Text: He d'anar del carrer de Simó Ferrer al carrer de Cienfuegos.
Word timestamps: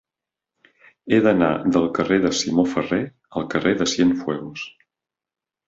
He 1.15 1.19
d'anar 1.27 1.49
del 1.75 1.85
carrer 1.99 2.19
de 2.25 2.33
Simó 2.41 2.67
Ferrer 2.73 3.01
al 3.43 3.47
carrer 3.55 3.77
de 3.85 3.91
Cienfuegos. 3.95 4.67